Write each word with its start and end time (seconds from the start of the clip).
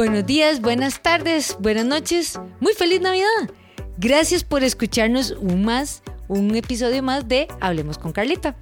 Buenos 0.00 0.24
días, 0.24 0.62
buenas 0.62 1.02
tardes, 1.02 1.58
buenas 1.60 1.84
noches. 1.84 2.40
Muy 2.58 2.72
feliz 2.72 3.02
Navidad. 3.02 3.50
Gracias 3.98 4.44
por 4.44 4.64
escucharnos 4.64 5.32
un 5.32 5.62
más, 5.62 6.02
un 6.26 6.56
episodio 6.56 7.02
más 7.02 7.28
de 7.28 7.48
Hablemos 7.60 7.98
con 7.98 8.10
Carlita. 8.12 8.56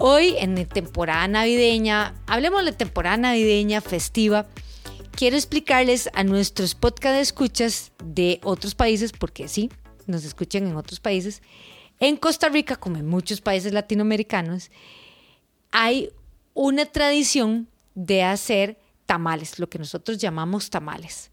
Hoy 0.00 0.34
en 0.40 0.56
temporada 0.66 1.28
navideña, 1.28 2.16
hablemos 2.26 2.64
de 2.64 2.72
temporada 2.72 3.16
navideña 3.16 3.80
festiva. 3.80 4.48
Quiero 5.12 5.36
explicarles 5.36 6.10
a 6.14 6.24
nuestros 6.24 6.74
podcast 6.74 7.20
escuchas 7.20 7.92
de 8.02 8.40
otros 8.42 8.74
países, 8.74 9.12
porque 9.12 9.46
sí, 9.46 9.70
nos 10.08 10.24
escuchan 10.24 10.66
en 10.66 10.74
otros 10.74 10.98
países. 10.98 11.42
En 12.00 12.16
Costa 12.16 12.48
Rica, 12.48 12.74
como 12.74 12.96
en 12.96 13.06
muchos 13.06 13.40
países 13.40 13.72
latinoamericanos, 13.72 14.72
hay 15.70 16.10
una 16.54 16.86
tradición 16.86 17.68
de 17.94 18.24
hacer 18.24 18.78
tamales, 19.10 19.58
lo 19.58 19.68
que 19.68 19.80
nosotros 19.80 20.18
llamamos 20.18 20.70
tamales. 20.70 21.32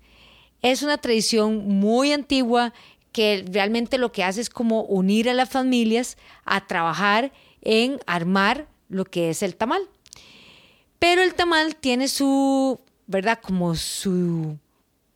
Es 0.63 0.81
una 0.81 0.97
tradición 0.97 1.67
muy 1.67 2.11
antigua 2.11 2.73
que 3.11 3.45
realmente 3.51 3.99
lo 3.99 4.11
que 4.11 4.23
hace 4.23 4.41
es 4.41 4.49
como 4.49 4.81
unir 4.81 5.29
a 5.29 5.35
las 5.35 5.51
familias 5.51 6.17
a 6.43 6.65
trabajar 6.65 7.31
en 7.61 7.99
armar 8.07 8.67
lo 8.89 9.05
que 9.05 9.29
es 9.29 9.43
el 9.43 9.55
tamal. 9.55 9.83
Pero 10.97 11.21
el 11.21 11.35
tamal 11.35 11.75
tiene 11.75 12.07
su, 12.07 12.81
¿verdad? 13.05 13.37
Como 13.43 13.75
su 13.75 14.57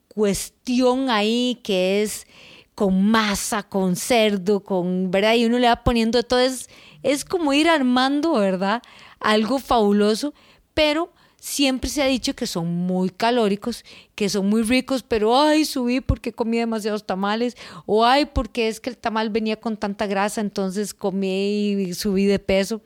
cuestión 0.07 1.09
ahí 1.09 1.59
que 1.63 2.03
es 2.03 2.27
con 2.75 3.09
masa, 3.09 3.63
con 3.63 3.95
cerdo, 3.95 4.59
con, 4.59 5.09
¿verdad? 5.09 5.33
Y 5.33 5.45
uno 5.45 5.57
le 5.57 5.67
va 5.67 5.83
poniendo 5.83 6.21
todo, 6.21 6.41
es, 6.41 6.69
es 7.01 7.25
como 7.25 7.53
ir 7.53 7.67
armando, 7.67 8.33
¿verdad? 8.33 8.83
Algo 9.19 9.57
fabuloso, 9.57 10.35
pero 10.75 11.11
siempre 11.41 11.89
se 11.89 12.03
ha 12.03 12.05
dicho 12.05 12.35
que 12.35 12.45
son 12.45 12.67
muy 12.67 13.09
calóricos, 13.09 13.83
que 14.13 14.29
son 14.29 14.47
muy 14.47 14.61
ricos, 14.61 15.01
pero 15.01 15.41
ay, 15.41 15.65
subí 15.65 15.99
porque 15.99 16.31
comí 16.31 16.59
demasiados 16.59 17.03
tamales, 17.03 17.57
o 17.87 18.05
ay, 18.05 18.27
porque 18.27 18.67
es 18.67 18.79
que 18.79 18.91
el 18.91 18.97
tamal 18.97 19.31
venía 19.31 19.59
con 19.59 19.75
tanta 19.75 20.05
grasa, 20.05 20.39
entonces 20.39 20.93
comí 20.93 21.71
y 21.71 21.93
subí 21.95 22.25
de 22.25 22.37
peso. 22.37 22.81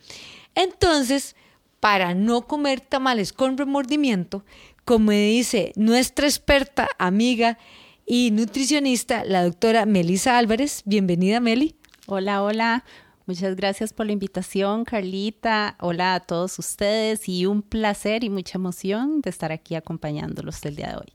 Entonces, 0.56 1.36
para 1.82 2.14
no 2.16 2.48
comer 2.48 2.80
tamales 2.80 3.34
con 3.34 3.58
remordimiento, 3.58 4.46
como 4.86 5.12
dice 5.12 5.74
nuestra 5.76 6.26
experta, 6.26 6.88
amiga 6.98 7.58
y 8.06 8.32
nutricionista, 8.32 9.26
la 9.26 9.44
doctora 9.44 9.86
Melisa 9.86 10.38
Álvarez, 10.38 10.82
bienvenida 10.86 11.42
Meli. 11.42 11.76
Hola, 12.08 12.42
hola. 12.42 12.86
Muchas 13.28 13.56
gracias 13.56 13.92
por 13.92 14.06
la 14.06 14.12
invitación, 14.12 14.86
Carlita. 14.86 15.78
Hola 15.80 16.14
a 16.14 16.20
todos 16.20 16.60
ustedes 16.60 17.28
y 17.28 17.48
un 17.48 17.64
placer 17.64 18.24
y 18.24 18.30
mucha 18.30 18.60
emoción 18.60 19.22
de 19.22 19.32
estar 19.32 19.52
aquí 19.52 19.74
acompañándolos 19.74 20.64
el 20.64 20.76
día 20.76 20.90
de 20.90 20.98
hoy. 20.98 21.14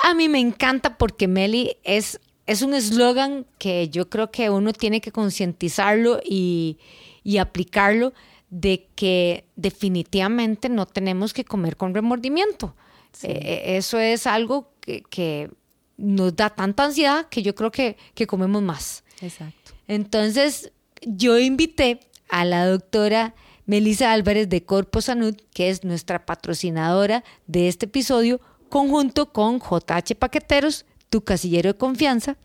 A 0.00 0.14
mí 0.14 0.28
me 0.28 0.40
encanta 0.40 0.98
porque 0.98 1.28
Meli 1.28 1.76
es, 1.84 2.20
es 2.46 2.62
un 2.62 2.74
eslogan 2.74 3.46
que 3.58 3.88
yo 3.88 4.10
creo 4.10 4.32
que 4.32 4.50
uno 4.50 4.72
tiene 4.72 5.00
que 5.00 5.12
concientizarlo 5.12 6.20
y, 6.24 6.78
y 7.22 7.38
aplicarlo 7.38 8.12
de 8.50 8.88
que 8.96 9.46
definitivamente 9.54 10.68
no 10.68 10.86
tenemos 10.86 11.32
que 11.32 11.44
comer 11.44 11.76
con 11.76 11.94
remordimiento. 11.94 12.74
Eh, 13.22 13.76
eso 13.76 14.00
es 14.00 14.26
algo 14.26 14.72
que, 14.80 15.02
que, 15.02 15.50
nos 15.98 16.34
da 16.34 16.50
tanta 16.50 16.84
ansiedad 16.84 17.28
que 17.28 17.42
yo 17.42 17.54
creo 17.54 17.70
que, 17.70 17.96
que 18.14 18.26
comemos 18.26 18.60
más. 18.60 19.04
Exacto. 19.20 19.72
Entonces, 19.86 20.72
yo 21.06 21.38
invité 21.38 22.00
a 22.28 22.44
la 22.44 22.66
doctora 22.66 23.34
Melissa 23.66 24.12
Álvarez 24.12 24.48
de 24.48 24.64
Corpo 24.64 25.00
Sanud, 25.00 25.36
que 25.52 25.70
es 25.70 25.84
nuestra 25.84 26.26
patrocinadora 26.26 27.24
de 27.46 27.68
este 27.68 27.86
episodio, 27.86 28.40
conjunto 28.68 29.32
con 29.32 29.60
JH 29.60 30.14
Paqueteros, 30.18 30.86
tu 31.10 31.22
casillero 31.22 31.72
de 31.72 31.78
confianza, 31.78 32.36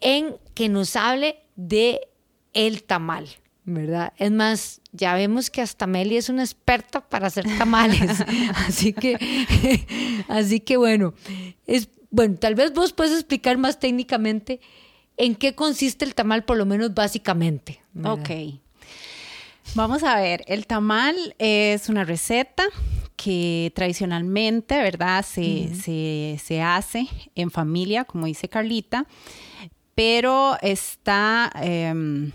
en 0.00 0.36
que 0.54 0.68
nos 0.68 0.96
hable 0.96 1.36
de 1.56 2.08
el 2.54 2.82
tamal, 2.82 3.28
¿verdad? 3.64 4.12
Es 4.16 4.30
más, 4.30 4.80
ya 4.92 5.14
vemos 5.14 5.50
que 5.50 5.60
hasta 5.60 5.86
Meli 5.86 6.16
es 6.16 6.28
una 6.28 6.42
experta 6.42 7.06
para 7.06 7.26
hacer 7.26 7.44
tamales, 7.58 8.20
así 8.66 8.92
que, 8.92 9.16
así 10.28 10.60
que 10.60 10.76
bueno, 10.76 11.14
es, 11.66 11.88
bueno, 12.10 12.36
tal 12.36 12.54
vez 12.54 12.72
vos 12.72 12.92
puedes 12.92 13.12
explicar 13.12 13.58
más 13.58 13.78
técnicamente 13.78 14.60
en 15.16 15.34
qué 15.34 15.54
consiste 15.54 16.04
el 16.04 16.14
tamal, 16.14 16.44
por 16.44 16.56
lo 16.56 16.66
menos 16.66 16.94
básicamente. 16.94 17.80
¿verdad? 17.92 18.12
Ok. 18.12 18.30
Vamos 19.74 20.02
a 20.04 20.16
ver, 20.16 20.44
el 20.46 20.66
tamal 20.66 21.34
es 21.38 21.88
una 21.88 22.04
receta 22.04 22.64
que 23.16 23.72
tradicionalmente, 23.74 24.76
¿verdad? 24.76 25.24
Se, 25.24 25.40
uh 25.40 25.44
-huh. 25.44 25.74
se, 25.74 26.38
se, 26.42 26.62
hace 26.62 27.08
en 27.34 27.50
familia, 27.50 28.04
como 28.04 28.26
dice 28.26 28.48
Carlita, 28.48 29.06
pero 29.94 30.56
está, 30.60 31.50
eh, 31.62 32.30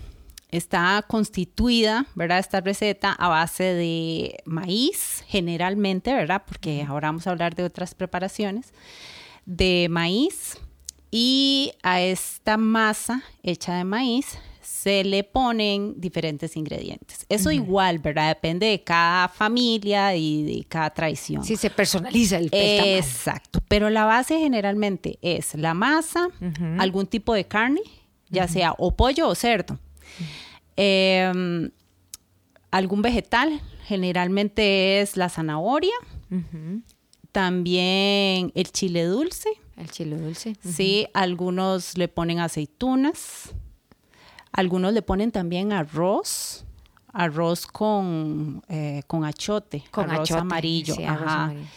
está 0.50 1.04
constituida, 1.08 2.06
¿verdad? 2.14 2.38
Esta 2.38 2.60
receta 2.60 3.12
a 3.12 3.28
base 3.28 3.64
de 3.64 4.42
maíz, 4.44 5.24
generalmente, 5.26 6.12
¿verdad? 6.12 6.42
Porque 6.46 6.82
ahora 6.82 7.08
vamos 7.08 7.26
a 7.26 7.30
hablar 7.30 7.54
de 7.54 7.64
otras 7.64 7.94
preparaciones, 7.94 8.72
de 9.46 9.86
maíz, 9.90 10.58
y 11.14 11.72
a 11.82 12.00
esta 12.00 12.56
masa 12.56 13.22
hecha 13.42 13.74
de 13.76 13.84
maíz 13.84 14.38
se 14.62 15.04
le 15.04 15.24
ponen 15.24 16.00
diferentes 16.00 16.56
ingredientes. 16.56 17.26
Eso 17.28 17.50
uh 17.50 17.52
-huh. 17.52 17.56
igual, 17.56 17.98
¿verdad? 17.98 18.28
Depende 18.28 18.66
de 18.66 18.82
cada 18.82 19.28
familia 19.28 20.16
y 20.16 20.42
de 20.42 20.64
cada 20.64 20.88
tradición. 20.90 21.44
Sí, 21.44 21.56
se 21.56 21.68
personaliza 21.68 22.38
el, 22.38 22.48
Exacto. 22.50 23.60
Pero 23.68 23.90
la 23.90 24.06
base 24.06 24.38
generalmente 24.38 25.18
es 25.20 25.54
la 25.54 25.74
masa, 25.74 26.28
uh 26.40 26.44
-huh. 26.44 26.80
algún 26.80 27.06
tipo 27.06 27.34
de 27.34 27.44
carne, 27.44 27.82
ya 28.30 28.44
uh 28.44 28.46
-huh. 28.46 28.52
sea 28.52 28.74
o 28.78 28.96
pollo 28.96 29.28
o 29.28 29.34
cerdo. 29.34 29.78
Eh, 30.78 31.70
algún 32.70 33.02
vegetal, 33.02 33.60
generalmente 33.86 35.00
es 35.02 35.16
la 35.18 35.28
zanahoria. 35.28 35.94
También 37.32 38.52
el 38.54 38.72
chile 38.72 39.04
dulce 39.04 39.50
el 39.82 39.90
chile 39.90 40.16
dulce. 40.16 40.50
Uh 40.50 40.52
-huh. 40.68 40.72
Sí, 40.72 41.06
algunos 41.14 41.96
le 41.98 42.08
ponen 42.08 42.40
aceitunas, 42.40 43.50
algunos 44.52 44.92
le 44.92 45.02
ponen 45.02 45.30
también 45.30 45.72
arroz, 45.72 46.64
arroz 47.12 47.66
con, 47.66 48.62
eh, 48.68 49.02
con 49.06 49.24
achote, 49.24 49.84
con 49.90 50.10
arroz 50.10 50.30
achote, 50.30 50.40
amarillo. 50.40 50.94
Sí, 50.94 51.04
Ajá. 51.04 51.44
amarillo. 51.44 51.68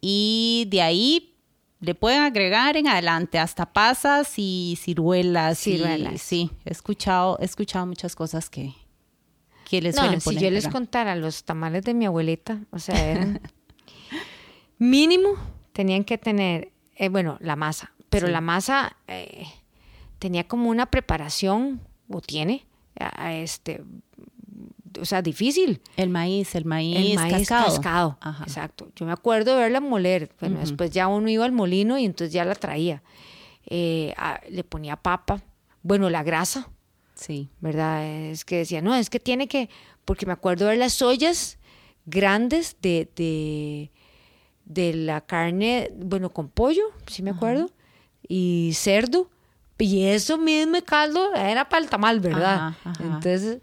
Y 0.00 0.66
de 0.70 0.82
ahí 0.82 1.34
le 1.80 1.94
pueden 1.94 2.22
agregar 2.22 2.76
en 2.76 2.88
adelante 2.88 3.38
hasta 3.38 3.72
pasas 3.72 4.34
y 4.36 4.78
ciruelas. 4.80 5.58
Ciruelas. 5.58 6.14
Y, 6.14 6.18
sí, 6.18 6.50
he 6.64 6.72
escuchado, 6.72 7.38
he 7.40 7.44
escuchado 7.44 7.86
muchas 7.86 8.14
cosas 8.14 8.48
que, 8.50 8.74
que 9.68 9.80
les 9.80 9.94
no, 9.96 10.02
suelen 10.02 10.20
si 10.20 10.24
poner. 10.24 10.42
yo 10.42 10.50
les 10.50 10.68
contara 10.68 11.14
los 11.16 11.44
tamales 11.44 11.84
de 11.84 11.94
mi 11.94 12.06
abuelita, 12.06 12.60
o 12.70 12.78
sea, 12.78 13.10
eran 13.10 13.40
mínimo 14.78 15.30
tenían 15.72 16.04
que 16.04 16.18
tener 16.18 16.71
eh, 17.02 17.08
bueno, 17.08 17.36
la 17.40 17.56
masa, 17.56 17.92
pero 18.10 18.28
sí. 18.28 18.32
la 18.32 18.40
masa 18.40 18.96
eh, 19.08 19.44
tenía 20.20 20.46
como 20.46 20.70
una 20.70 20.86
preparación, 20.86 21.80
o 22.08 22.20
tiene, 22.20 22.64
a, 22.96 23.34
este, 23.34 23.82
o 25.00 25.04
sea, 25.04 25.20
difícil. 25.20 25.80
El 25.96 26.10
maíz, 26.10 26.54
el 26.54 26.64
maíz, 26.64 26.96
el 26.96 27.16
maíz 27.16 27.48
cascado. 27.48 27.64
cascado 27.64 28.18
exacto. 28.42 28.92
Yo 28.94 29.04
me 29.04 29.10
acuerdo 29.10 29.56
de 29.56 29.62
verla 29.62 29.80
moler, 29.80 30.30
bueno, 30.38 30.54
uh 30.54 30.58
-huh. 30.58 30.62
después 30.62 30.92
ya 30.92 31.08
uno 31.08 31.28
iba 31.28 31.44
al 31.44 31.50
molino 31.50 31.98
y 31.98 32.04
entonces 32.04 32.32
ya 32.32 32.44
la 32.44 32.54
traía. 32.54 33.02
Eh, 33.66 34.14
a, 34.16 34.40
le 34.48 34.62
ponía 34.62 34.94
papa, 34.94 35.42
bueno, 35.82 36.08
la 36.08 36.22
grasa. 36.22 36.68
Sí. 37.16 37.48
¿Verdad? 37.60 38.06
Es 38.06 38.44
que 38.44 38.58
decía, 38.58 38.80
no, 38.80 38.94
es 38.94 39.10
que 39.10 39.18
tiene 39.18 39.48
que, 39.48 39.68
porque 40.04 40.24
me 40.24 40.32
acuerdo 40.34 40.66
de 40.66 40.76
las 40.76 41.02
ollas 41.02 41.58
grandes 42.06 42.76
de, 42.80 43.10
de 43.16 43.90
de 44.64 44.94
la 44.94 45.20
carne, 45.20 45.90
bueno, 45.96 46.32
con 46.32 46.48
pollo, 46.48 46.84
sí 47.06 47.22
me 47.22 47.30
acuerdo, 47.30 47.64
ajá. 47.64 47.74
y 48.28 48.72
cerdo, 48.74 49.30
y 49.78 50.04
eso 50.04 50.38
mismo 50.38 50.78
caldo 50.84 51.34
era 51.34 51.68
para 51.68 51.82
el 51.82 51.90
tamal, 51.90 52.20
¿verdad? 52.20 52.68
Ajá, 52.68 52.76
ajá. 52.84 53.04
Entonces, 53.04 53.58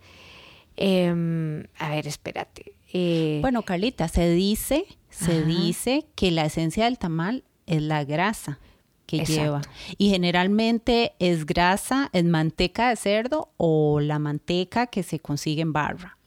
eh, 0.76 1.66
a 1.78 1.90
ver, 1.90 2.08
espérate. 2.08 2.76
Eh, 2.92 3.40
bueno, 3.42 3.64
Carlita, 3.64 4.08
se 4.08 4.30
dice, 4.32 4.86
se 5.10 5.44
dice 5.46 6.06
que 6.16 6.32
la 6.32 6.46
esencia 6.46 6.86
del 6.86 6.98
tamal 6.98 7.44
es 7.68 7.82
la 7.82 8.04
grasa 8.04 8.60
que 9.06 9.18
Exacto. 9.18 9.42
lleva. 9.42 9.62
Y 9.98 10.10
generalmente 10.10 11.14
es 11.20 11.46
grasa, 11.46 12.10
es 12.14 12.26
manteca 12.26 12.90
de 12.90 12.96
cerdo 12.96 13.52
o 13.58 14.00
la 14.00 14.20
manteca 14.20 14.88
que 14.88 15.04
se 15.04 15.20
consigue 15.20 15.62
en 15.62 15.74
barra. 15.74 16.19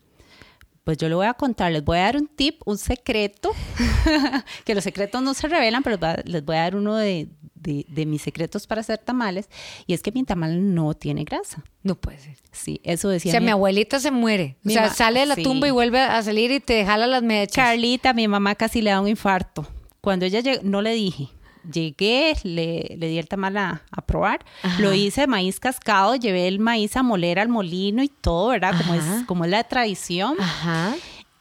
Pues 0.85 0.99
yo 0.99 1.09
le 1.09 1.15
voy 1.15 1.27
a 1.27 1.35
contar, 1.35 1.71
les 1.71 1.85
voy 1.85 1.99
a 1.99 2.03
dar 2.03 2.17
un 2.17 2.27
tip, 2.27 2.61
un 2.65 2.77
secreto, 2.77 3.53
que 4.65 4.75
los 4.75 4.83
secretos 4.83 5.23
no 5.23 5.33
se 5.33 5.47
revelan, 5.47 5.83
pero 5.83 5.97
les 6.25 6.45
voy 6.45 6.57
a 6.57 6.61
dar 6.61 6.75
uno 6.75 6.97
de, 6.97 7.29
de, 7.55 7.87
de, 7.89 8.05
mis 8.05 8.23
secretos 8.23 8.67
para 8.67 8.81
hacer 8.81 8.99
tamales, 8.99 9.49
y 9.87 9.95
es 9.95 10.03
que 10.03 10.11
mi 10.11 10.25
tamal 10.25 10.75
no 10.75 10.95
tiene 10.95 11.23
grasa. 11.23 11.63
No 11.85 11.95
puede 11.95 12.19
ser. 12.19 12.37
Sí, 12.51 12.81
eso 12.83 13.09
decía. 13.09 13.31
O 13.31 13.33
sea, 13.33 13.41
mi, 13.41 13.47
mi 13.47 13.53
abuelita 13.53 14.01
se 14.01 14.11
muere. 14.11 14.57
O 14.67 14.71
sea, 14.71 14.91
sale 14.93 15.21
de 15.21 15.27
la 15.27 15.37
sí. 15.37 15.45
tumba 15.45 15.69
y 15.69 15.71
vuelve 15.71 16.01
a 16.01 16.21
salir 16.23 16.51
y 16.51 16.59
te 16.59 16.85
jala 16.85 17.07
las 17.07 17.23
mechas. 17.23 17.65
Carlita, 17.65 18.13
mi 18.13 18.27
mamá 18.27 18.57
casi 18.57 18.83
le 18.83 18.91
da 18.91 19.01
un 19.01 19.09
infarto 19.09 19.67
Cuando 20.01 20.27
ella 20.27 20.41
llegó, 20.41 20.63
no 20.65 20.83
le 20.83 20.95
dije, 20.95 21.29
llegué, 21.71 22.35
le, 22.45 22.97
le 22.99 23.09
di 23.09 23.19
el 23.19 23.29
tamal 23.29 23.57
a, 23.57 23.83
a 23.91 24.03
probar, 24.03 24.45
lo 24.79 24.93
hice 24.95 25.23
de 25.23 25.27
maíz 25.27 25.61
cascado, 25.61 26.17
llevé 26.17 26.49
el 26.49 26.59
maíz 26.59 26.97
a 26.97 27.03
moler 27.03 27.39
al 27.39 27.49
molino 27.49 28.03
y 28.03 28.09
todo, 28.09 28.49
¿verdad? 28.49 28.75
Como 28.79 28.95
es, 28.95 29.05
como 29.27 29.45
es 29.45 29.51
la 29.51 29.65
tradición. 29.65 30.37
Ajá. 30.41 30.95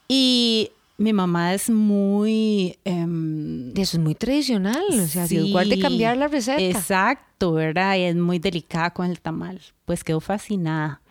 Y 0.08 0.72
mi 0.98 1.14
mamá 1.14 1.54
es 1.54 1.70
muy... 1.70 2.78
em, 2.86 3.70
Eso 3.76 3.98
es 3.98 4.04
muy 4.04 4.14
tradicional. 4.16 4.84
O 4.92 5.08
sea, 5.08 5.28
Sí, 5.28 5.52
guarde 5.52 5.80
cambiar 5.80 6.18
la 6.18 6.28
receta. 6.28 6.62
Exacto, 6.62 7.54
¿verdad? 7.54 7.96
Y 7.98 8.02
es 8.02 8.16
muy 8.16 8.38
delicada 8.40 8.92
con 8.92 9.10
el 9.10 9.20
tamal. 9.20 9.60
Pues 9.86 10.04
quedó 10.04 10.20
fascinada. 10.20 11.02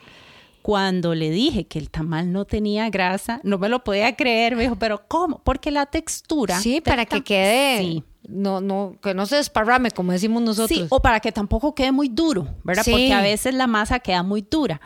Cuando 0.63 1.15
le 1.15 1.31
dije 1.31 1.67
que 1.67 1.79
el 1.79 1.91
tamal 1.91 2.33
no 2.33 2.45
tenía 2.45 2.91
grasa, 2.91 3.41
no 3.45 3.59
me 3.59 3.69
lo 3.69 3.83
podía 3.83 4.15
creer. 4.15 4.57
Me 4.57 4.63
dijo, 4.63 4.77
¿pero 4.77 5.07
cómo? 5.09 5.41
Porque 5.43 5.71
la 5.71 5.87
textura. 5.87 6.61
Sí, 6.61 6.81
para 6.81 7.07
que 7.07 7.23
quede. 7.23 7.79
Sí. 7.79 8.05
No, 8.29 8.61
no, 8.61 8.97
que 9.03 9.15
no 9.15 9.27
se 9.27 9.37
desparrame, 9.37 9.91
como 9.91 10.13
decimos 10.13 10.43
nosotros. 10.43 10.79
Sí, 10.79 10.87
o 10.91 11.01
para 11.01 11.21
que 11.21 11.33
tampoco 11.33 11.75
quede 11.75 11.93
muy 11.93 12.09
duro, 12.09 12.47
¿verdad? 12.63 12.85
Sí. 12.85 12.91
Porque 12.91 13.13
a 13.13 13.23
veces 13.23 13.55
la 13.55 13.67
masa 13.67 14.01
queda 14.01 14.23
muy 14.23 14.43
dura. 14.43 14.81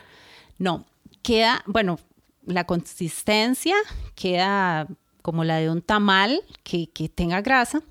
No, 0.59 0.85
queda, 1.23 1.63
bueno, 1.67 1.99
la 2.47 2.65
consistencia 2.65 3.75
queda 4.15 4.87
como 5.23 5.43
la 5.43 5.57
de 5.57 5.71
un 5.71 5.83
tamal 5.83 6.43
que, 6.63 6.89
que 6.89 7.09
tenga 7.09 7.41
grasa. 7.41 7.83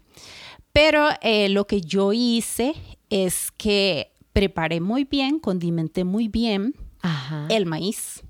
Pero 0.71 1.09
eh, 1.21 1.49
lo 1.49 1.67
que 1.67 1.81
yo 1.81 2.13
hice 2.13 2.73
es 3.09 3.51
que 3.51 4.11
preparé 4.31 4.79
muy 4.79 5.03
bien, 5.03 5.39
condimenté 5.39 6.03
muy 6.03 6.27
bien 6.27 6.73
Ajá. 7.03 7.45
el 7.49 7.65
maíz 7.67 8.23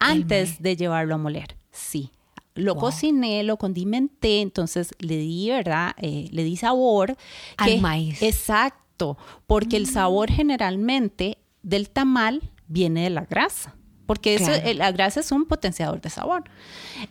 antes 0.00 0.60
de 0.62 0.76
llevarlo 0.76 1.14
a 1.14 1.18
moler. 1.18 1.56
Sí. 1.72 2.10
Lo 2.54 2.74
Wow. 2.74 2.80
cociné, 2.82 3.42
lo 3.44 3.56
condimenté, 3.56 4.40
entonces 4.40 4.90
le 4.98 5.16
di, 5.16 5.48
¿verdad? 5.50 5.94
Eh, 5.98 6.28
le 6.32 6.42
di 6.44 6.56
sabor. 6.56 7.16
Al 7.56 7.80
maíz. 7.80 8.20
Exacto, 8.20 9.16
porque 9.46 9.76
el 9.76 9.86
sabor 9.86 10.30
generalmente 10.30 11.38
del 11.62 11.88
tamal 11.88 12.50
viene 12.66 13.04
de 13.04 13.10
la 13.10 13.24
grasa, 13.24 13.76
porque 14.08 14.34
eso, 14.36 14.46
Claro. 14.46 14.66
eh, 14.66 14.72
la 14.74 14.90
grasa 14.90 15.20
es 15.20 15.30
un 15.30 15.44
potenciador 15.44 16.00
de 16.00 16.08
sabor. 16.10 16.44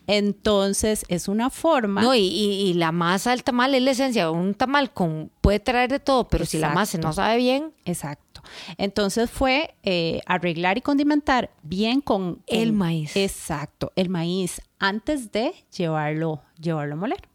Entonces 0.08 1.06
es 1.10 1.28
una 1.28 1.50
forma... 1.50 2.02
No, 2.02 2.16
y, 2.16 2.20
y- 2.22 2.62
y 2.70 2.74
la 2.74 2.92
masa 2.92 3.30
del 3.30 3.44
tamal 3.44 3.76
es 3.76 3.82
la 3.84 3.92
esencia. 3.92 4.32
Un 4.32 4.56
tamal 4.56 4.92
con, 4.92 5.30
puede 5.42 5.60
traer 5.60 5.92
de 5.92 6.00
todo, 6.00 6.28
pero 6.28 6.46
si 6.46 6.58
la 6.58 6.70
masa 6.70 6.98
no 6.98 7.14
sabe 7.14 7.38
bien, 7.38 7.72
Exacto. 7.86 8.42
Entonces 8.78 9.30
fue 9.30 9.76
eh, 9.84 10.22
arreglar 10.26 10.78
y 10.78 10.82
condimentar 10.82 11.52
bien 11.64 12.02
con, 12.02 12.36
con- 12.36 12.44
El 12.48 12.74
maíz. 12.74 13.16
Exacto, 13.16 13.92
el 13.96 14.10
maíz 14.10 14.62
antes 14.80 15.32
de 15.32 15.54
llevarlo, 15.76 16.42
llevarlo 16.60 16.94
a 16.94 16.98
moler. 16.98 17.28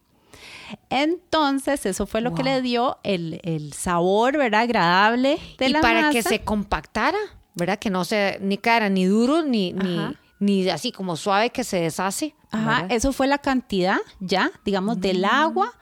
Entonces, 0.91 1.85
eso 1.87 2.07
fue 2.07 2.21
lo 2.21 2.35
que 2.35 2.43
le 2.43 2.63
dio 2.63 2.99
el, 3.03 3.41
el 3.45 3.73
sabor, 3.75 4.37
¿verdad? 4.39 4.63
Agradable 4.63 5.39
de 5.59 5.67
y 5.67 5.73
la 5.73 5.81
para 5.81 6.11
que 6.11 6.23
se 6.23 6.41
compactara, 6.41 7.19
¿verdad? 7.55 7.79
Que 7.79 7.91
no 7.91 8.05
se 8.05 8.39
ni 8.41 8.59
cara 8.59 8.89
ni 8.89 9.05
duro, 9.05 9.43
ni, 9.43 9.73
ni, 9.73 9.99
ni 10.41 10.69
así 10.71 10.93
como 10.93 11.17
suave 11.17 11.51
que 11.51 11.65
se 11.65 11.81
deshace. 11.81 12.35
Ajá, 12.51 12.83
¿verdad? 12.83 12.93
eso 12.97 13.13
fue 13.13 13.27
la 13.27 13.39
cantidad 13.39 13.99
ya, 14.21 14.51
digamos, 14.65 14.99
Mm. 14.99 15.01
del 15.01 15.25
agua 15.25 15.73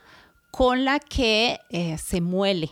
con 0.51 0.83
la 0.85 0.99
que 0.99 1.59
eh, 1.69 1.97
se 1.97 2.21
muele 2.21 2.69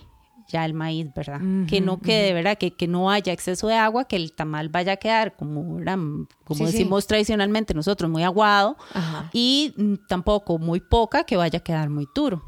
ya 0.48 0.66
el 0.66 0.74
maíz, 0.74 1.06
¿verdad? 1.14 1.40
que 1.68 1.80
no 1.80 2.00
quede, 2.02 2.34
¿verdad? 2.34 2.58
Que, 2.58 2.72
que 2.76 2.88
no 2.88 3.12
haya 3.12 3.32
exceso 3.32 3.68
de 3.68 3.76
agua, 3.76 4.06
que 4.06 4.16
el 4.16 4.34
tamal 4.34 4.70
vaya 4.70 4.94
a 4.94 4.98
quedar 4.98 5.36
como, 5.36 5.76
¿verdad? 5.76 5.98
como 6.44 6.58
Sí, 6.58 6.66
sí. 6.66 6.72
decimos 6.72 7.06
tradicionalmente 7.06 7.76
nosotros, 7.76 8.10
muy 8.10 8.24
aguado 8.24 8.76
Ajá. 8.94 9.30
y 9.32 9.74
mm, 9.78 9.94
tampoco 10.08 10.58
muy 10.58 10.80
poca 10.80 11.24
que 11.24 11.38
vaya 11.38 11.60
a 11.60 11.64
quedar 11.64 11.90
muy 11.92 12.08
duro. 12.16 12.44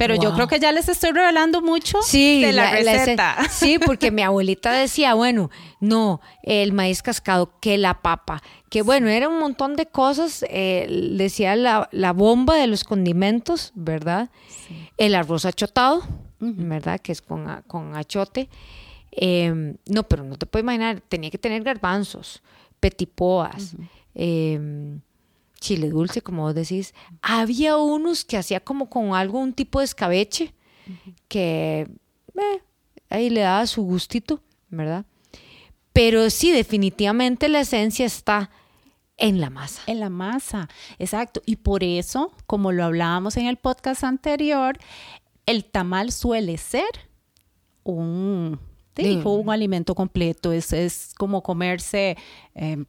Pero 0.00 0.14
yo 0.14 0.32
creo 0.32 0.48
que 0.48 0.58
ya 0.58 0.72
les 0.72 0.88
estoy 0.88 1.12
revelando 1.12 1.60
mucho 1.60 1.98
Sí, 2.00 2.40
de 2.40 2.54
la, 2.54 2.70
receta. 2.70 3.36
sí, 3.50 3.78
porque 3.78 4.10
mi 4.10 4.22
abuelita 4.22 4.72
decía, 4.72 5.12
bueno, 5.12 5.50
no, 5.78 6.22
el 6.42 6.72
maíz 6.72 7.02
cascado, 7.02 7.52
que 7.60 7.76
la 7.76 8.00
papa, 8.00 8.42
que 8.70 8.80
bueno, 8.80 9.08
era 9.08 9.28
un 9.28 9.38
montón 9.38 9.76
de 9.76 9.84
cosas, 9.84 10.42
eh, 10.48 10.86
decía 11.12 11.54
la, 11.54 11.90
la 11.92 12.14
bomba 12.14 12.56
de 12.56 12.66
los 12.66 12.82
condimentos, 12.82 13.72
¿verdad? 13.74 14.30
El 14.96 15.14
arroz 15.14 15.44
achotado, 15.44 16.02
¿verdad? 16.38 16.98
Que 16.98 17.12
es 17.12 17.20
con, 17.20 17.62
con 17.66 17.94
achote. 17.94 18.48
Eh, 19.12 19.74
no, 19.84 20.08
pero 20.08 20.24
no 20.24 20.36
te 20.36 20.46
puedo 20.46 20.62
imaginar, 20.62 21.02
tenía 21.10 21.28
que 21.28 21.36
tener 21.36 21.62
garbanzos, 21.62 22.42
petipoas, 22.80 23.74
eh, 24.14 24.98
chile 25.60 25.90
dulce, 25.90 26.22
como 26.22 26.42
vos 26.42 26.54
decís. 26.54 26.94
Había 27.22 27.76
unos 27.76 28.24
que 28.24 28.36
hacía 28.38 28.60
como 28.60 28.88
con 28.88 29.14
algo, 29.14 29.38
un 29.38 29.52
tipo 29.52 29.78
de 29.80 29.84
escabeche, 29.84 30.54
que 31.28 31.86
eh, 32.34 32.62
ahí 33.10 33.30
le 33.30 33.40
daba 33.42 33.66
su 33.66 33.82
gustito, 33.82 34.40
¿verdad? 34.70 35.04
Pero 35.92 36.30
sí, 36.30 36.50
definitivamente 36.50 37.48
la 37.48 37.60
esencia 37.60 38.06
está 38.06 38.50
en 39.16 39.40
la 39.40 39.50
masa. 39.50 39.82
En 39.86 40.00
la 40.00 40.08
masa, 40.08 40.68
exacto. 40.98 41.42
Y 41.44 41.56
por 41.56 41.84
eso, 41.84 42.32
como 42.46 42.72
lo 42.72 42.84
hablábamos 42.84 43.36
en 43.36 43.46
el 43.46 43.56
podcast 43.56 44.02
anterior, 44.04 44.78
el 45.46 45.64
tamal 45.64 46.10
suele 46.12 46.56
ser 46.56 46.86
un, 47.84 48.58
sí, 48.96 49.02
Sí. 49.02 49.20
un 49.24 49.50
alimento 49.50 49.94
completo. 49.94 50.52
Es, 50.52 50.72
es 50.72 51.12
como 51.18 51.42
comerse 51.42 52.16
eh, 52.54 52.84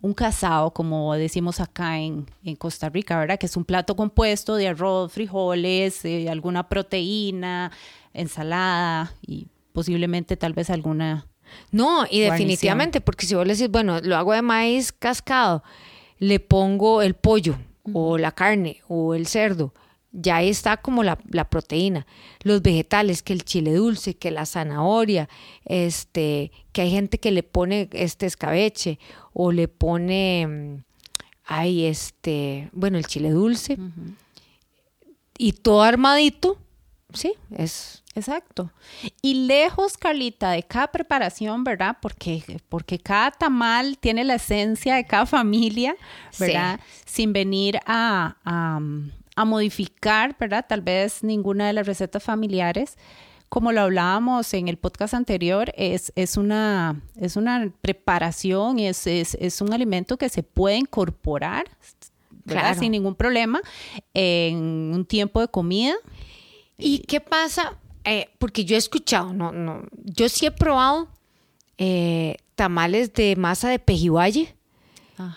un 0.00 0.14
casado, 0.14 0.72
como 0.72 1.14
decimos 1.14 1.60
acá 1.60 1.98
en, 1.98 2.26
en 2.44 2.54
Costa 2.56 2.88
Rica, 2.88 3.18
¿verdad? 3.18 3.38
Que 3.38 3.46
es 3.46 3.56
un 3.56 3.64
plato 3.64 3.96
compuesto 3.96 4.54
de 4.56 4.68
arroz, 4.68 5.12
frijoles, 5.12 6.04
eh, 6.04 6.28
alguna 6.30 6.68
proteína, 6.68 7.72
ensalada 8.14 9.12
y 9.26 9.48
posiblemente 9.72 10.36
tal 10.36 10.52
vez 10.52 10.70
alguna 10.70 11.26
No, 11.72 12.02
y 12.04 12.24
Guarnición. 12.24 12.30
definitivamente, 12.30 13.00
porque 13.00 13.26
si 13.26 13.34
vos 13.34 13.46
le 13.46 13.54
decís, 13.54 13.70
bueno, 13.70 14.00
lo 14.00 14.16
hago 14.16 14.32
de 14.32 14.42
maíz 14.42 14.92
cascado, 14.92 15.62
le 16.18 16.40
pongo 16.40 17.02
el 17.02 17.14
pollo 17.14 17.56
o 17.92 18.18
la 18.18 18.32
carne 18.32 18.80
o 18.88 19.14
el 19.14 19.26
cerdo, 19.26 19.72
ya 20.12 20.36
ahí 20.36 20.48
está 20.48 20.78
como 20.78 21.02
la, 21.02 21.18
la 21.30 21.48
proteína. 21.48 22.06
Los 22.42 22.62
vegetales, 22.62 23.22
que 23.22 23.32
el 23.32 23.44
chile 23.44 23.74
dulce, 23.74 24.16
que 24.16 24.30
la 24.30 24.46
zanahoria, 24.46 25.28
este, 25.64 26.50
que 26.72 26.82
hay 26.82 26.90
gente 26.90 27.18
que 27.18 27.30
le 27.30 27.42
pone 27.42 27.88
este 27.92 28.26
escabeche 28.26 28.98
o 29.32 29.52
le 29.52 29.68
pone, 29.68 30.46
mm, 30.46 30.84
ay, 31.44 31.84
este, 31.84 32.70
bueno, 32.72 32.98
el 32.98 33.06
chile 33.06 33.30
dulce 33.30 33.78
y 35.36 35.52
todo 35.52 35.82
armadito, 35.82 36.58
sí, 37.12 37.34
es 37.56 38.02
Exacto. 38.18 38.72
Y 39.22 39.46
lejos, 39.46 39.96
Carlita, 39.96 40.50
de 40.50 40.64
cada 40.64 40.88
preparación, 40.88 41.62
¿verdad? 41.62 41.98
Porque, 42.02 42.42
porque 42.68 42.98
cada 42.98 43.30
tamal 43.30 43.96
tiene 43.96 44.24
la 44.24 44.34
esencia 44.34 44.96
de 44.96 45.04
cada 45.04 45.24
familia, 45.24 45.94
¿verdad? 46.36 46.80
Sin 47.06 47.32
venir 47.32 47.78
a, 47.86 48.36
a, 48.44 48.80
a 49.38 49.44
modificar, 49.44 50.36
¿verdad? 50.36 50.66
Tal 50.68 50.80
vez 50.80 51.22
ninguna 51.22 51.68
de 51.68 51.72
las 51.72 51.86
recetas 51.86 52.24
familiares. 52.24 52.98
Como 53.48 53.70
lo 53.70 53.82
hablábamos 53.82 54.52
en 54.52 54.66
el 54.66 54.78
podcast 54.78 55.14
anterior, 55.14 55.72
es, 55.76 56.12
es, 56.16 56.36
una, 56.36 57.00
es 57.14 57.36
una 57.36 57.72
preparación, 57.80 58.80
es, 58.80 59.06
es, 59.06 59.36
es 59.40 59.60
un 59.60 59.72
alimento 59.72 60.16
que 60.16 60.28
se 60.28 60.42
puede 60.42 60.78
incorporar. 60.78 61.66
Claro. 62.46 62.80
Sin 62.80 62.90
ningún 62.90 63.14
problema 63.14 63.60
en 64.12 64.90
un 64.92 65.04
tiempo 65.04 65.40
de 65.40 65.46
comida. 65.46 65.94
¿Y 66.76 66.98
qué 67.00 67.20
pasa? 67.20 67.78
Eh, 68.04 68.30
porque 68.38 68.64
yo 68.64 68.74
he 68.74 68.78
escuchado, 68.78 69.32
no, 69.32 69.52
no, 69.52 69.82
yo 70.02 70.28
sí 70.28 70.46
he 70.46 70.50
probado 70.50 71.08
eh, 71.76 72.38
tamales 72.56 73.12
de 73.12 73.36
masa 73.36 73.68
de 73.68 73.78
pejibaye, 73.78 74.56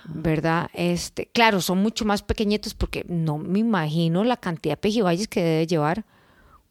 ¿verdad? 0.07 0.69
Este, 0.73 1.25
claro, 1.27 1.61
son 1.61 1.79
mucho 1.81 2.05
más 2.05 2.21
pequeñitos 2.23 2.73
porque 2.73 3.05
no 3.07 3.38
me 3.38 3.59
imagino 3.59 4.23
la 4.23 4.38
cantidad 4.38 4.73
de 4.73 4.77
pejibayes 4.77 5.27
que 5.27 5.41
debe 5.43 5.67
llevar 5.67 6.05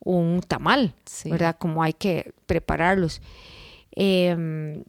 un 0.03 0.41
tamal, 0.47 0.95
Sí. 1.05 1.31
¿verdad? 1.31 1.57
Como 1.59 1.83
hay 1.83 1.93
que 1.93 2.33
prepararlos. 2.47 3.21
Em, 3.93 4.85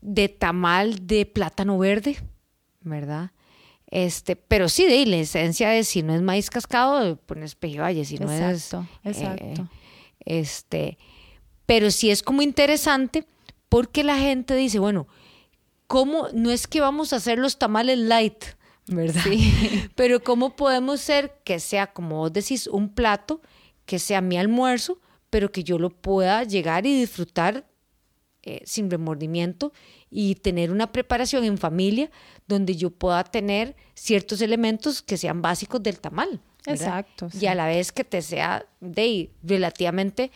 de 0.00 0.28
tamal 0.28 1.06
de 1.06 1.24
plátano 1.26 1.78
verde, 1.78 2.16
¿verdad? 2.80 3.30
Este, 3.86 4.36
pero 4.36 4.68
sí, 4.68 4.86
de 4.86 5.04
la 5.06 5.16
esencia 5.16 5.76
es 5.76 5.88
si 5.88 6.02
no 6.02 6.14
es 6.14 6.22
maíz 6.22 6.50
cascado, 6.50 7.16
pones 7.16 7.54
pejibaye, 7.54 8.04
si 8.04 8.18
no 8.18 8.30
Exacto, 8.32 8.86
es 9.04 9.18
exacto. 9.18 9.44
eh, 9.44 9.66
este, 10.24 10.98
pero 11.66 11.90
sí 11.90 12.10
es 12.10 12.22
como 12.22 12.42
interesante 12.42 13.24
porque 13.68 14.02
la 14.02 14.16
gente 14.18 14.54
dice, 14.56 14.78
bueno, 14.78 15.06
¿cómo? 15.92 16.28
No 16.32 16.50
es 16.50 16.66
que 16.66 16.80
vamos 16.80 17.12
a 17.12 17.16
hacer 17.16 17.38
los 17.38 17.58
tamales 17.58 17.98
light, 17.98 18.42
¿verdad? 18.86 19.22
Pero 19.94 20.24
¿cómo 20.24 20.56
podemos 20.56 21.02
ser 21.02 21.34
que 21.44 21.60
sea, 21.60 21.92
como 21.92 22.16
vos 22.16 22.32
decís, 22.32 22.66
un 22.66 22.88
plato, 22.88 23.42
que 23.84 23.98
sea 23.98 24.22
mi 24.22 24.38
almuerzo, 24.38 25.00
pero 25.28 25.52
que 25.52 25.64
yo 25.64 25.78
lo 25.78 25.90
pueda 25.90 26.44
llegar 26.44 26.86
y 26.86 26.98
disfrutar 26.98 27.66
eh, 28.42 28.62
sin 28.64 28.90
remordimiento 28.90 29.74
y 30.08 30.36
tener 30.36 30.70
una 30.70 30.92
preparación 30.92 31.44
en 31.44 31.58
familia 31.58 32.10
donde 32.48 32.74
yo 32.74 32.88
pueda 32.88 33.22
tener 33.24 33.76
ciertos 33.94 34.40
elementos 34.40 35.02
que 35.02 35.18
sean 35.18 35.42
básicos 35.42 35.82
del 35.82 36.00
tamal. 36.00 36.40
Exacto. 36.64 37.28
Y 37.38 37.46
a 37.46 37.54
la 37.54 37.66
vez 37.66 37.92
que 37.92 38.04
te 38.04 38.22
sea 38.22 38.64
de 38.80 39.30
relativamente, 39.42 40.30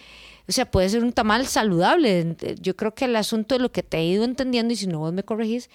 o 0.48 0.52
sea, 0.52 0.70
puede 0.70 0.88
ser 0.88 1.02
un 1.02 1.12
tamal 1.12 1.46
saludable. 1.46 2.36
Yo 2.60 2.76
creo 2.76 2.94
que 2.94 3.06
el 3.06 3.16
asunto 3.16 3.54
de 3.54 3.60
lo 3.60 3.72
que 3.72 3.82
te 3.82 3.98
he 3.98 4.06
ido 4.06 4.24
entendiendo, 4.24 4.72
y 4.72 4.76
si 4.76 4.86
no 4.86 5.00
vos 5.00 5.12
me 5.12 5.24
corregís, 5.24 5.70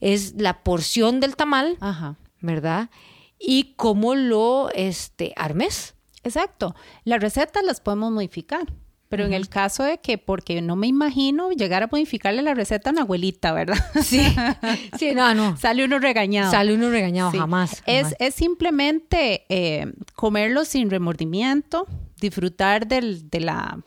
es 0.00 0.34
la 0.40 0.62
porción 0.62 1.20
del 1.20 1.34
tamal, 1.36 1.76
Ajá. 1.80 2.16
¿verdad? 2.40 2.90
Y 3.38 3.74
cómo 3.76 4.14
lo 4.14 4.70
este, 4.74 5.32
armes. 5.36 5.94
Exacto. 6.22 6.76
Las 7.04 7.20
recetas 7.20 7.64
las 7.64 7.80
podemos 7.80 8.12
modificar. 8.12 8.72
Pero 9.08 9.26
en 9.26 9.34
el 9.34 9.50
caso 9.50 9.82
de 9.82 9.98
que, 9.98 10.16
porque 10.16 10.62
no 10.62 10.74
me 10.74 10.86
imagino 10.86 11.50
llegar 11.50 11.82
a 11.82 11.88
modificarle 11.92 12.40
la 12.40 12.54
receta 12.54 12.88
a 12.88 12.92
una 12.92 13.02
abuelita, 13.02 13.52
¿verdad? 13.52 13.76
Sí, 14.02 14.22
sí, 14.98 15.12
no, 15.14 15.34
no. 15.34 15.54
Sale 15.58 15.84
uno 15.84 15.98
regañado. 15.98 16.50
Sale 16.50 16.72
uno 16.74 16.88
regañado, 16.88 17.30
Sí. 17.30 17.36
jamás, 17.36 17.82
Es, 17.84 18.14
es 18.18 18.34
simplemente 18.34 19.44
eh, 19.50 19.92
comerlo 20.14 20.64
sin 20.64 20.88
remordimiento, 20.88 21.86
disfrutar 22.20 22.86
del, 22.86 23.28
de 23.28 23.40
la, 23.40 23.80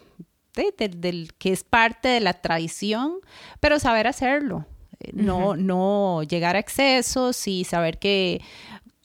de- 0.55 0.73
del- 0.77 1.01
del 1.01 1.33
que 1.37 1.51
es 1.51 1.63
parte 1.63 2.07
de 2.09 2.19
la 2.19 2.33
tradición, 2.33 3.15
pero 3.59 3.79
saber 3.79 4.07
hacerlo. 4.07 4.65
Eh, 4.99 5.11
No, 5.13 5.55
no 5.55 6.23
llegar 6.23 6.55
a 6.55 6.59
excesos 6.59 7.47
y 7.47 7.63
saber 7.65 7.99
que 7.99 8.41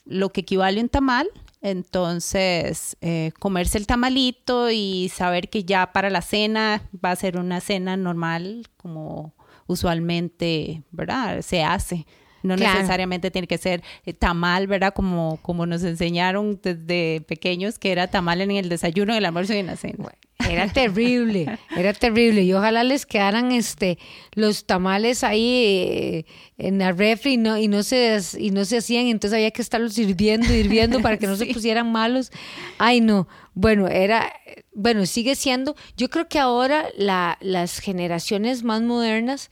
lo 0.04 0.30
que 0.30 0.40
equivale 0.42 0.80
a 0.80 0.82
un 0.82 0.88
tamal, 0.88 1.28
entonces 1.62 2.96
eh, 3.00 3.32
comerse 3.38 3.78
el 3.78 3.86
tamalito 3.86 4.70
y 4.70 5.10
saber 5.14 5.48
que 5.50 5.64
ya 5.64 5.92
para 5.92 6.08
la 6.10 6.22
cena 6.22 6.82
va 7.04 7.10
a 7.10 7.16
ser 7.16 7.36
una 7.38 7.60
cena 7.60 7.96
normal 7.96 8.66
como 8.76 9.34
usualmente, 9.66 10.82
¿verdad? 10.90 11.42
Se 11.42 11.62
hace. 11.62 12.06
No 12.42 12.56
Claro. 12.56 12.74
necesariamente 12.78 13.30
tiene 13.30 13.46
que 13.46 13.58
ser 13.58 13.82
eh, 14.06 14.14
tamal, 14.14 14.66
¿verdad? 14.66 14.94
Como, 14.94 15.38
como 15.42 15.66
nos 15.66 15.82
enseñaron 15.84 16.58
desde 16.62 17.20
pequeños, 17.28 17.78
que 17.78 17.92
era 17.92 18.06
tamal 18.08 18.40
en 18.40 18.52
el 18.52 18.68
desayuno, 18.68 19.12
en 19.12 19.18
el 19.18 19.26
almuerzo 19.26 19.52
y 19.52 19.58
en 19.58 19.66
la 19.66 19.76
cena. 19.76 20.04
Era 20.48 20.68
terrible, 20.72 21.58
era 21.76 21.92
terrible. 21.92 22.42
Y 22.42 22.52
ojalá 22.52 22.84
les 22.84 23.04
quedaran 23.06 23.52
este 23.52 23.98
los 24.34 24.64
tamales 24.64 25.22
ahí 25.24 25.64
eh, 25.66 26.24
en 26.58 26.78
la 26.78 26.92
refri 26.92 27.34
y 27.34 27.36
no, 27.36 27.58
y 27.58 27.68
no 27.68 27.82
se 27.82 28.18
y 28.38 28.50
no 28.50 28.64
se 28.64 28.78
hacían, 28.78 29.06
entonces 29.06 29.36
había 29.36 29.50
que 29.50 29.62
estarlos 29.62 29.98
hirviendo, 29.98 30.52
hirviendo 30.54 31.00
para 31.00 31.18
que 31.18 31.26
no 31.26 31.36
se 31.36 31.46
pusieran 31.52 31.90
malos. 31.92 32.30
Ay, 32.78 33.00
no. 33.00 33.28
Bueno, 33.54 33.88
era, 33.88 34.32
bueno, 34.72 35.04
sigue 35.06 35.34
siendo. 35.34 35.74
Yo 35.96 36.08
creo 36.08 36.28
que 36.28 36.38
ahora 36.38 36.86
la- 36.96 37.36
las 37.40 37.78
generaciones 37.80 38.62
más 38.62 38.80
modernas 38.82 39.50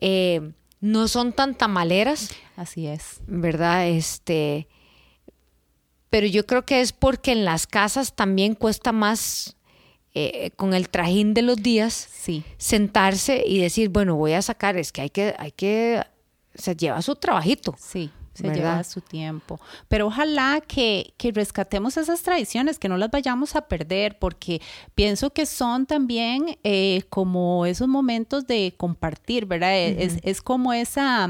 eh, 0.00 0.52
no 0.80 1.08
son 1.08 1.32
tan 1.32 1.54
tamaleras. 1.54 2.30
Así 2.56 2.86
es. 2.86 3.20
¿verdad? 3.26 3.88
Este, 3.88 4.68
pero 6.10 6.26
yo 6.26 6.46
creo 6.46 6.64
que 6.64 6.80
es 6.80 6.92
porque 6.92 7.32
en 7.32 7.44
las 7.44 7.66
casas 7.66 8.14
también 8.16 8.54
cuesta 8.54 8.92
más 8.92 9.56
eh, 10.18 10.50
con 10.56 10.74
el 10.74 10.88
trajín 10.88 11.34
de 11.34 11.42
los 11.42 11.56
días 11.62 12.08
Sí. 12.10 12.42
sentarse 12.56 13.42
y 13.46 13.58
decir, 13.60 13.88
bueno, 13.88 14.16
voy 14.16 14.32
a 14.32 14.42
sacar, 14.42 14.76
es 14.76 14.92
que 14.92 15.00
hay 15.02 15.10
que, 15.10 15.34
hay 15.38 15.52
que, 15.52 16.02
se 16.54 16.74
lleva 16.76 17.00
su 17.02 17.14
trabajito. 17.16 17.74
Sí, 17.78 18.10
se 18.34 18.42
¿Verdad? 18.44 18.56
lleva 18.56 18.84
su 18.84 19.00
tiempo. 19.00 19.60
Pero 19.88 20.06
ojalá 20.06 20.60
que, 20.66 21.12
que 21.16 21.32
rescatemos 21.32 21.96
esas 21.96 22.22
tradiciones, 22.22 22.78
que 22.78 22.88
no 22.88 22.96
las 22.96 23.10
vayamos 23.10 23.56
a 23.56 23.62
perder, 23.62 24.18
porque 24.18 24.60
pienso 24.94 25.30
que 25.30 25.44
son 25.46 25.86
también 25.86 26.56
eh, 26.62 27.02
como 27.10 27.66
esos 27.66 27.88
momentos 27.88 28.46
de 28.46 28.74
compartir, 28.76 29.46
¿verdad? 29.46 29.72
E- 29.76 30.04
es, 30.04 30.18
es 30.22 30.40
como 30.42 30.72
esa, 30.72 31.28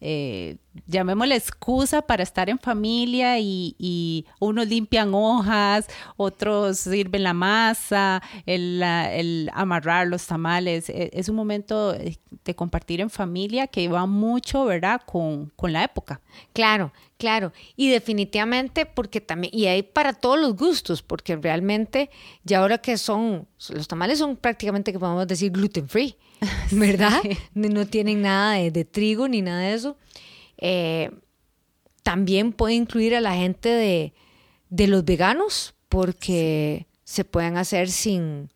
eh, 0.00 0.56
llamémosle 0.86 1.34
excusa 1.36 2.02
para 2.02 2.22
estar 2.22 2.48
en 2.48 2.58
familia 2.58 3.38
y, 3.38 3.74
y 3.78 4.26
unos 4.40 4.66
limpian 4.68 5.12
hojas, 5.14 5.86
otros 6.16 6.78
sirven 6.78 7.22
la 7.24 7.34
masa, 7.34 8.22
el, 8.46 9.50
amarrar 9.54 10.06
los 10.06 10.26
tamales. 10.26 10.88
E- 10.88 11.10
Es 11.12 11.28
un 11.28 11.36
momento 11.36 11.94
eh, 11.94 12.16
de 12.44 12.54
compartir 12.54 13.00
en 13.00 13.10
familia 13.10 13.66
que 13.66 13.88
va 13.88 14.06
mucho, 14.06 14.64
¿verdad? 14.64 15.00
Con, 15.04 15.52
con 15.56 15.72
la 15.72 15.84
época. 15.84 16.20
Claro, 16.52 16.92
claro. 17.18 17.52
Y 17.76 17.90
definitivamente 17.90 18.86
porque 18.86 19.20
también, 19.20 19.52
y 19.54 19.66
hay 19.66 19.82
para 19.82 20.14
todos 20.14 20.38
los 20.38 20.56
gustos, 20.56 21.02
porque 21.02 21.36
realmente 21.36 22.10
ya 22.44 22.60
ahora 22.60 22.78
que 22.78 22.96
son, 22.96 23.46
los 23.68 23.88
tamales 23.88 24.18
son 24.18 24.36
prácticamente 24.36 24.92
que 24.92 24.98
podemos 24.98 25.26
decir 25.26 25.52
gluten 25.52 25.88
free, 25.88 26.16
¿verdad? 26.70 27.20
No 27.54 27.86
tienen 27.86 28.22
nada 28.22 28.54
de, 28.54 28.70
de 28.70 28.84
trigo 28.84 29.28
ni 29.28 29.42
nada 29.42 29.60
de 29.60 29.74
eso. 29.74 29.96
Eh, 30.56 31.10
también 32.02 32.52
puede 32.52 32.74
incluir 32.74 33.14
a 33.14 33.20
la 33.20 33.34
gente 33.34 33.68
de, 33.68 34.14
de 34.70 34.86
los 34.86 35.04
veganos, 35.04 35.74
porque 35.88 36.86
se 37.04 37.24
pueden 37.24 37.56
hacer 37.56 37.90
sin, 37.90 38.50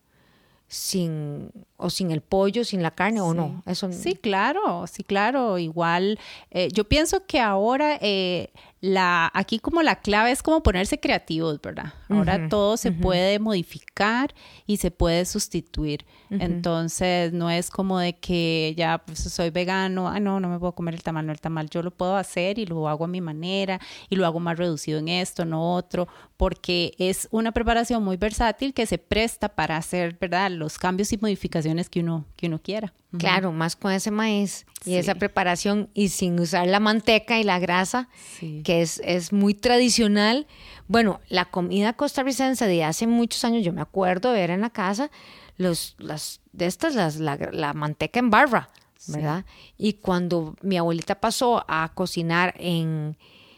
sin, 0.67 1.51
o 1.77 1.89
sin 1.89 2.11
el 2.11 2.21
pollo, 2.21 2.63
sin 2.63 2.81
la 2.81 2.91
carne, 2.91 3.21
o 3.21 3.33
no. 3.33 3.63
Eso 3.65 3.91
Sí, 3.91 4.15
claro, 4.15 4.85
sí, 4.87 5.03
claro. 5.03 5.57
Igual, 5.57 6.19
eh, 6.51 6.69
yo 6.71 6.85
pienso 6.85 7.25
que 7.25 7.39
ahora 7.39 7.97
eh, 8.01 8.51
la, 8.83 9.31
aquí 9.33 9.59
como 9.59 9.81
la 9.81 10.01
clave 10.01 10.31
es 10.31 10.43
como 10.43 10.61
ponerse 10.61 10.99
creativos, 10.99 11.61
¿verdad? 11.61 11.93
Ahora 12.09 12.49
todo 12.49 12.75
se 12.75 12.91
puede 12.91 13.39
modificar 13.39 14.35
y 14.67 14.75
se 14.75 14.91
puede 14.91 15.23
sustituir. 15.23 16.05
Entonces, 16.29 17.31
no 17.31 17.49
es 17.49 17.69
como 17.69 17.97
de 17.99 18.17
que 18.17 18.73
ya 18.75 18.97
pues, 18.97 19.19
soy 19.19 19.51
vegano, 19.51 20.09
ah, 20.09 20.19
no, 20.19 20.41
no 20.41 20.49
me 20.49 20.59
puedo 20.59 20.73
comer 20.73 20.95
el 20.95 21.01
tamal, 21.03 21.25
no, 21.25 21.31
el 21.31 21.39
tamal 21.39 21.69
yo 21.69 21.81
lo 21.81 21.91
puedo 21.91 22.17
hacer 22.17 22.59
y 22.59 22.65
lo 22.65 22.89
hago 22.89 23.05
a 23.05 23.07
mi 23.07 23.21
manera 23.21 23.79
y 24.09 24.17
lo 24.17 24.25
hago 24.25 24.41
más 24.41 24.57
reducido 24.57 24.99
en 24.99 25.07
esto, 25.07 25.45
no 25.45 25.75
otro, 25.75 26.09
porque 26.35 26.93
es 26.97 27.29
una 27.31 27.53
preparación 27.53 28.03
muy 28.03 28.17
versátil 28.17 28.73
que 28.73 28.85
se 28.85 28.97
presta 28.97 29.47
para 29.47 29.77
hacer, 29.77 30.17
¿verdad? 30.19 30.51
Los 30.51 30.77
cambios 30.77 31.13
y 31.13 31.17
modificaciones 31.17 31.72
que 31.89 31.99
uno, 32.01 32.25
que 32.35 32.47
uno 32.47 32.59
quiera. 32.61 32.93
Claro, 33.17 33.51
más 33.51 33.75
con 33.75 33.91
ese 33.91 34.09
maíz 34.09 34.65
y 34.81 34.91
Sí. 34.91 34.95
esa 34.95 35.13
preparación 35.15 35.87
y 35.93 36.09
sin 36.09 36.39
usar 36.39 36.65
la 36.67 36.79
manteca 36.79 37.39
y 37.39 37.43
la 37.43 37.59
grasa, 37.59 38.09
Sí. 38.39 38.61
que 38.63 38.81
es, 38.81 38.99
es 39.05 39.31
muy 39.31 39.53
tradicional. 39.53 40.47
Bueno, 40.87 41.19
la 41.29 41.45
comida 41.45 41.93
costarricense 41.93 42.65
de 42.65 42.83
hace 42.83 43.05
muchos 43.05 43.45
años, 43.45 43.63
yo 43.63 43.71
me 43.71 43.81
acuerdo 43.81 44.31
de 44.31 44.39
ver 44.39 44.49
en 44.49 44.61
la 44.61 44.71
casa 44.71 45.11
los, 45.57 45.95
las, 45.99 46.41
de 46.53 46.65
estas, 46.65 46.95
las, 46.95 47.17
la, 47.17 47.37
la 47.51 47.73
manteca 47.73 48.19
en 48.19 48.31
barra, 48.31 48.69
¿verdad? 49.07 49.45
Y 49.77 49.93
cuando 49.93 50.55
mi 50.63 50.77
abuelita 50.77 51.15
pasó 51.21 51.63
a 51.67 51.91
cocinar 51.93 52.55
en, 52.57 53.15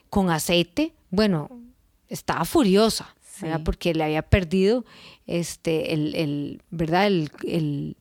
con 0.10 0.30
aceite, 0.32 0.94
bueno, 1.12 1.50
estaba 2.10 2.44
furiosa, 2.44 3.16
¿verdad? 3.42 3.58
Sí. 3.60 3.64
Porque 3.64 3.94
le 3.94 4.04
había 4.04 4.22
perdido 4.22 4.84
este, 5.28 5.94
el, 5.94 6.14
el 6.16 6.62
¿verdad? 6.72 7.08
El, 7.08 7.32
el, 7.48 7.96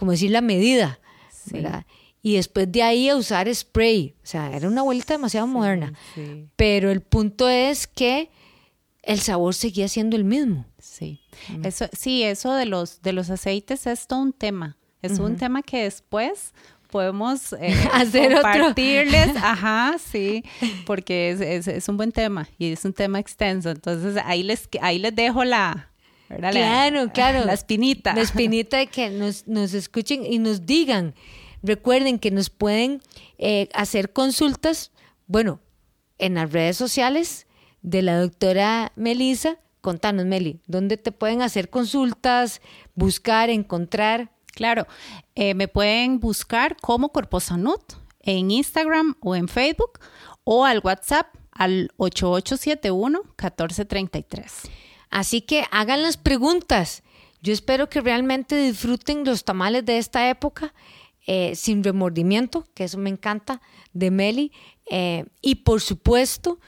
como 0.00 0.12
decir, 0.12 0.30
la 0.30 0.40
medida, 0.40 0.98
Sí. 1.30 1.50
¿verdad? 1.52 1.84
Y 2.22 2.34
después 2.34 2.70
de 2.72 2.82
ahí 2.82 3.08
a 3.08 3.16
usar 3.16 3.54
spray, 3.54 4.14
o 4.22 4.26
sea, 4.26 4.54
era 4.56 4.66
una 4.68 4.80
abuelita 4.80 5.14
demasiado 5.14 5.46
moderna. 5.46 5.92
Sí, 6.14 6.46
Pero 6.56 6.90
el 6.90 7.00
punto 7.02 7.48
es 7.48 7.86
que 7.86 8.30
el 9.02 9.20
sabor 9.20 9.54
seguía 9.54 9.88
siendo 9.88 10.16
el 10.16 10.24
mismo. 10.24 10.64
sí. 10.78 11.20
Eso, 11.64 11.86
sí, 11.92 12.22
eso 12.22 12.52
de 12.54 12.66
los, 12.66 13.00
de 13.02 13.12
los 13.12 13.30
aceites 13.30 13.86
es 13.86 14.06
todo 14.06 14.20
un 14.20 14.32
tema. 14.32 14.76
Es 15.02 15.18
un 15.18 15.36
tema 15.36 15.62
que 15.62 15.84
después 15.84 16.52
podemos 16.90 17.52
eh, 17.54 17.74
Hacer 17.92 18.34
otro. 18.34 18.42
compartirles. 18.52 19.36
Ajá, 19.42 19.96
sí, 19.98 20.44
porque 20.84 21.30
es, 21.30 21.40
es, 21.40 21.68
es 21.68 21.88
un 21.88 21.96
buen 21.96 22.12
tema 22.12 22.48
y 22.58 22.72
es 22.72 22.84
un 22.84 22.92
tema 22.92 23.18
extenso. 23.18 23.70
Entonces 23.70 24.16
ahí 24.26 24.42
les, 24.42 24.68
ahí 24.82 24.98
les 24.98 25.14
dejo 25.14 25.44
la, 25.44 25.89
¿verdad? 26.30 26.54
La- 26.54 26.60
Claro, 26.60 27.12
claro. 27.12 27.44
La 27.44 27.52
espinita. 27.52 28.14
La 28.14 28.22
espinita 28.22 28.78
de 28.78 28.86
que 28.86 29.10
nos, 29.10 29.46
nos 29.46 29.74
escuchen 29.74 30.24
y 30.24 30.38
nos 30.38 30.64
digan. 30.64 31.14
Recuerden 31.62 32.18
que 32.18 32.30
nos 32.30 32.48
pueden 32.48 33.02
eh, 33.36 33.68
hacer 33.74 34.14
consultas, 34.14 34.92
bueno, 35.26 35.60
en 36.18 36.34
las 36.36 36.50
redes 36.52 36.78
sociales 36.78 37.46
de 37.82 38.00
la 38.02 38.18
doctora 38.18 38.92
Melisa. 38.96 39.58
Contanos, 39.82 40.24
Meli, 40.26 40.60
¿dónde 40.66 40.96
te 40.96 41.12
pueden 41.12 41.42
hacer 41.42 41.68
consultas, 41.70 42.60
buscar, 42.94 43.50
encontrar? 43.50 44.30
Claro, 44.54 44.86
eh, 45.34 45.52
me 45.54 45.68
pueden 45.68 46.18
buscar 46.20 46.76
como 46.80 47.10
Corpo 47.12 47.40
Sanud 47.40 47.80
en 48.20 48.50
Instagram 48.50 49.16
o 49.20 49.34
en 49.36 49.48
Facebook 49.48 49.98
o 50.44 50.64
al 50.66 50.80
WhatsApp 50.84 51.26
al 51.52 51.90
8871-1433. 51.98 54.68
Así 55.10 55.40
que 55.42 55.64
hagan 55.70 56.02
las 56.02 56.16
preguntas. 56.16 57.02
Yo 57.42 57.52
espero 57.52 57.88
que 57.88 58.00
realmente 58.00 58.56
disfruten 58.56 59.24
los 59.24 59.44
tamales 59.44 59.84
de 59.84 59.98
esta 59.98 60.28
época 60.30 60.72
eh, 61.26 61.54
sin 61.54 61.84
remordimiento, 61.84 62.66
que 62.74 62.84
eso 62.84 62.98
me 62.98 63.10
encanta, 63.10 63.60
de 63.92 64.10
Meli. 64.10 64.52
eh, 64.92 65.24
y 65.40 65.56
por 65.56 65.80
supuesto, 65.80 66.58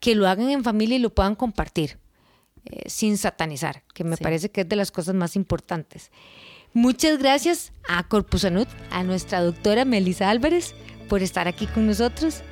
que 0.00 0.14
lo 0.16 0.26
hagan 0.28 0.50
en 0.50 0.64
familia 0.64 0.96
y 0.96 0.98
lo 1.00 1.10
puedan 1.14 1.34
compartir 1.36 1.98
eh, 2.64 2.88
sin 2.88 3.16
satanizar, 3.18 3.82
que 3.94 4.02
me 4.04 4.16
Sí. 4.16 4.22
parece 4.24 4.50
que 4.50 4.62
es 4.62 4.68
de 4.68 4.74
las 4.76 4.90
cosas 4.90 5.14
más 5.14 5.36
importantes. 5.36 6.10
Muchas 6.72 7.18
gracias 7.18 7.72
a 7.88 8.02
Corpus 8.08 8.40
Sanud, 8.40 8.66
a 8.90 9.02
nuestra 9.04 9.40
doctora 9.40 9.84
Melisa 9.84 10.30
Álvarez, 10.30 10.74
por 11.08 11.22
estar 11.22 11.46
aquí 11.46 11.66
con 11.68 11.86
nosotros. 11.86 12.42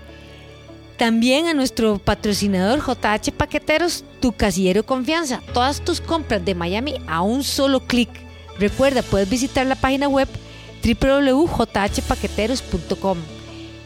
También 0.97 1.47
a 1.47 1.55
nuestro 1.55 1.99
patrocinador 1.99 2.81
JH 2.81 3.31
Paqueteros, 3.33 4.05
tu 4.21 4.33
casillero 4.33 4.85
confianza. 4.85 5.41
Todas 5.53 5.85
tus 5.85 6.01
compras 6.01 6.45
de 6.45 6.55
Miami 6.55 6.95
a 7.07 7.23
un 7.23 7.43
solo 7.43 7.81
clic. 7.81 8.09
Recuerda, 8.59 9.03
puedes 9.03 9.29
visitar 9.29 9.67
la 9.67 9.75
página 9.75 10.09
web 10.09 10.29
www.jhpaqueteros.com. 10.85 13.19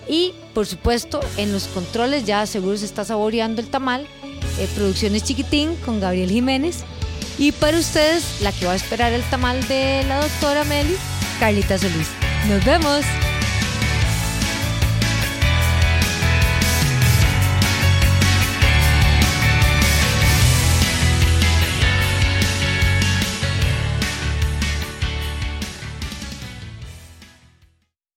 Y 0.08 0.34
por 0.54 0.66
supuesto, 0.66 1.20
en 1.36 1.52
los 1.52 1.66
controles 1.68 2.24
ya 2.24 2.46
seguro 2.46 2.78
se 2.78 2.86
está 2.86 3.04
saboreando 3.04 3.60
el 3.60 3.68
tamal. 3.68 4.06
Eh, 4.58 4.66
Producciones 4.74 5.22
Chiquitín 5.24 5.76
con 5.84 6.00
Gabriel 6.00 6.30
Jiménez. 6.30 6.84
Y 7.38 7.52
para 7.52 7.78
ustedes, 7.78 8.40
la 8.40 8.50
que 8.52 8.64
va 8.64 8.72
a 8.72 8.76
esperar 8.76 9.12
el 9.12 9.22
tamal 9.24 9.68
de 9.68 10.02
la 10.08 10.22
doctora 10.22 10.64
Meli, 10.64 10.96
Carlita 11.38 11.76
Solís. 11.76 12.08
Nos 12.48 12.64
vemos. 12.64 13.04